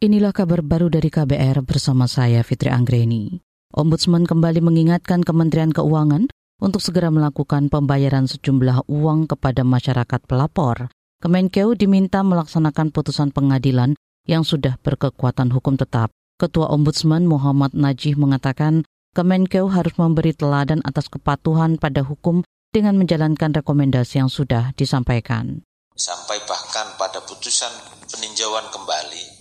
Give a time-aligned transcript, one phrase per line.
[0.00, 3.44] Inilah kabar baru dari KBR bersama saya Fitri Anggreni.
[3.76, 6.24] Ombudsman kembali mengingatkan Kementerian Keuangan
[6.56, 10.88] untuk segera melakukan pembayaran sejumlah uang kepada masyarakat pelapor.
[11.20, 13.92] Kemenkeu diminta melaksanakan putusan pengadilan
[14.24, 16.08] yang sudah berkekuatan hukum tetap.
[16.40, 22.40] Ketua Ombudsman Muhammad Najih mengatakan Kemenkeu harus memberi teladan atas kepatuhan pada hukum
[22.72, 25.60] dengan menjalankan rekomendasi yang sudah disampaikan.
[25.92, 27.68] Sampai bahkan pada putusan
[28.08, 29.39] peninjauan kembali,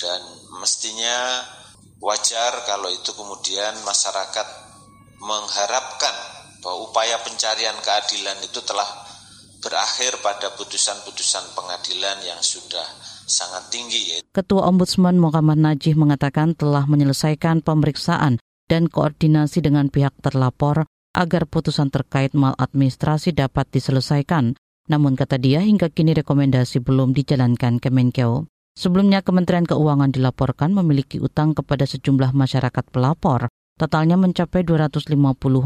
[0.00, 0.20] dan
[0.58, 1.44] mestinya
[2.00, 4.46] wajar kalau itu kemudian masyarakat
[5.20, 6.16] mengharapkan
[6.64, 8.88] bahwa upaya pencarian keadilan itu telah
[9.60, 12.84] berakhir pada putusan-putusan pengadilan yang sudah
[13.28, 14.24] sangat tinggi.
[14.32, 21.92] Ketua Ombudsman Muhammad Najih mengatakan telah menyelesaikan pemeriksaan dan koordinasi dengan pihak terlapor agar putusan
[21.92, 24.56] terkait maladministrasi dapat diselesaikan.
[24.88, 28.48] Namun kata dia hingga kini rekomendasi belum dijalankan Kemenkeu.
[28.78, 35.16] Sebelumnya Kementerian Keuangan dilaporkan memiliki utang kepada sejumlah masyarakat pelapor, totalnya mencapai 250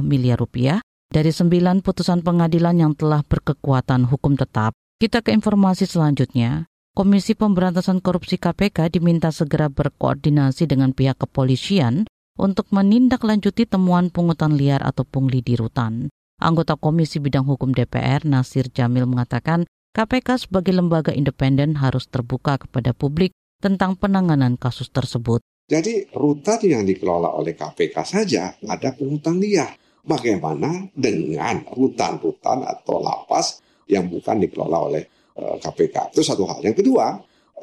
[0.01, 0.81] miliar rupiah
[1.13, 4.75] dari sembilan putusan pengadilan yang telah berkekuatan hukum tetap.
[4.99, 6.67] Kita ke informasi selanjutnya.
[6.95, 12.07] Komisi Pemberantasan Korupsi KPK diminta segera berkoordinasi dengan pihak kepolisian
[12.39, 16.07] untuk menindaklanjuti temuan pungutan liar atau pungli di rutan.
[16.39, 22.91] Anggota Komisi Bidang Hukum DPR Nasir Jamil mengatakan KPK sebagai lembaga independen harus terbuka kepada
[22.91, 23.31] publik
[23.63, 25.39] tentang penanganan kasus tersebut.
[25.71, 29.71] Jadi rutan yang dikelola oleh KPK saja ada pungutan liar.
[30.03, 35.03] Bagaimana dengan rutan-rutan atau lapas yang bukan dikelola oleh
[35.39, 36.11] uh, eh, KPK?
[36.11, 36.61] Itu satu hal.
[36.61, 37.15] Yang kedua,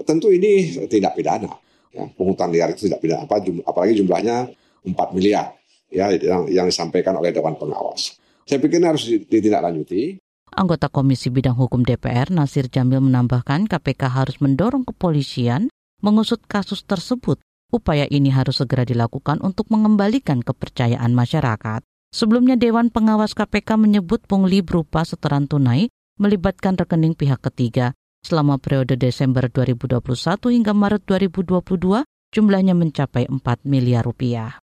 [0.07, 1.51] tentu ini tidak pidana.
[1.91, 3.27] Ya, pungutan liar itu tidak pidana.
[3.27, 4.47] Apa, apalagi jumlahnya
[4.87, 5.51] 4 miliar
[5.91, 8.15] ya yang, yang disampaikan oleh Dewan Pengawas.
[8.47, 10.30] Saya pikir ini harus ditindaklanjuti.
[10.51, 15.71] Anggota Komisi Bidang Hukum DPR Nasir Jamil menambahkan KPK harus mendorong kepolisian
[16.03, 17.39] mengusut kasus tersebut.
[17.71, 21.87] Upaya ini harus segera dilakukan untuk mengembalikan kepercayaan masyarakat.
[22.11, 25.87] Sebelumnya Dewan Pengawas KPK menyebut pungli berupa setoran tunai
[26.19, 27.95] melibatkan rekening pihak ketiga.
[28.19, 30.03] Selama periode Desember 2021
[30.51, 32.03] hingga Maret 2022,
[32.35, 34.59] jumlahnya mencapai 4 miliar rupiah.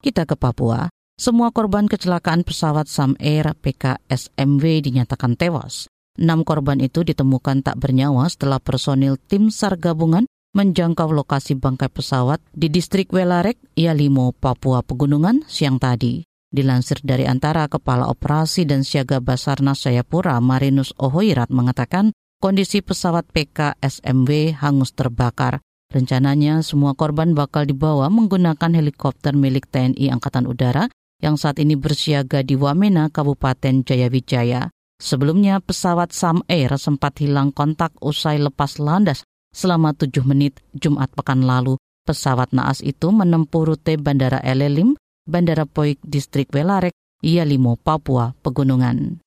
[0.00, 0.88] Kita ke Papua.
[1.16, 5.88] Semua korban kecelakaan pesawat Sam Air PKSMW dinyatakan tewas.
[6.20, 12.44] Enam korban itu ditemukan tak bernyawa setelah personil tim SAR gabungan menjangkau lokasi bangkai pesawat
[12.52, 16.20] di distrik Welarek, Yalimo, Papua Pegunungan siang tadi.
[16.52, 22.12] Dilansir dari antara Kepala Operasi dan Siaga Basarnas Jayapura, Marinus Ohoirat mengatakan
[22.44, 25.64] kondisi pesawat PKSMW hangus terbakar.
[25.88, 32.44] Rencananya semua korban bakal dibawa menggunakan helikopter milik TNI Angkatan Udara yang saat ini bersiaga
[32.44, 34.68] di Wamena, Kabupaten Jayawijaya.
[34.96, 41.44] Sebelumnya, pesawat Sam Air sempat hilang kontak usai lepas landas selama tujuh menit Jumat pekan
[41.44, 41.76] lalu.
[42.06, 44.94] Pesawat naas itu menempuh rute Bandara Elelim,
[45.26, 49.18] Bandara Poik, Distrik Welarek, Ialimo, Papua, Pegunungan.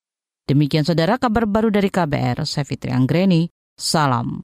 [0.48, 4.42] Demikian saudara kabar baru dari KBR, saya Fitri Anggreni, salam.